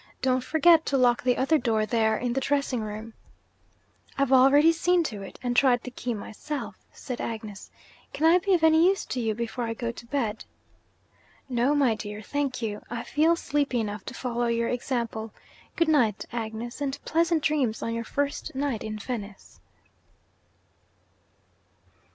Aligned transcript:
'Don't 0.23 0.43
forget 0.43 0.83
to 0.83 0.97
lock 0.97 1.21
the 1.21 1.37
other 1.37 1.59
door 1.59 1.85
there, 1.85 2.17
in 2.17 2.33
the 2.33 2.41
dressing 2.41 2.81
room.' 2.81 3.13
'I 4.17 4.21
have 4.23 4.33
already 4.33 4.71
seen 4.71 5.03
to 5.03 5.21
it, 5.21 5.37
and 5.43 5.55
tried 5.55 5.83
the 5.83 5.91
key 5.91 6.11
myself,' 6.15 6.79
said 6.91 7.21
Agnes. 7.21 7.69
'Can 8.11 8.25
I 8.25 8.39
be 8.39 8.55
of 8.55 8.63
any 8.63 8.87
use 8.87 9.05
to 9.05 9.19
you 9.19 9.35
before 9.35 9.63
I 9.63 9.75
go 9.75 9.91
to 9.91 10.05
bed?' 10.07 10.43
'No, 11.47 11.75
my 11.75 11.93
dear, 11.93 12.23
thank 12.23 12.63
you; 12.63 12.81
I 12.89 13.03
feel 13.03 13.35
sleepy 13.35 13.79
enough 13.79 14.03
to 14.05 14.15
follow 14.15 14.47
your 14.47 14.69
example. 14.69 15.33
Good 15.75 15.87
night, 15.87 16.25
Agnes 16.31 16.81
and 16.81 16.97
pleasant 17.05 17.43
dreams 17.43 17.83
on 17.83 17.93
your 17.93 18.03
first 18.03 18.55
night 18.55 18.83
in 18.83 18.97
Venice.' 18.97 19.59